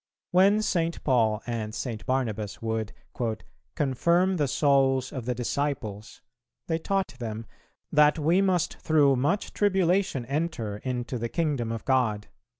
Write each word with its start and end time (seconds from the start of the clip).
When 0.31 0.63
St. 0.63 1.03
Paul 1.03 1.43
and 1.45 1.75
St. 1.75 2.03
Barnabas 2.07 2.59
would 2.59 2.91
"confirm 3.75 4.37
the 4.37 4.47
souls 4.47 5.13
of 5.13 5.25
the 5.25 5.35
disciples," 5.35 6.21
they 6.65 6.79
taught 6.79 7.13
them 7.19 7.45
"that 7.91 8.17
we 8.17 8.41
must 8.41 8.77
through 8.79 9.15
much 9.17 9.53
tribulation 9.53 10.25
enter 10.25 10.77
into 10.77 11.19
the 11.19 11.29
kingdom 11.29 11.71
of 11.71 11.85
God." 11.85 12.29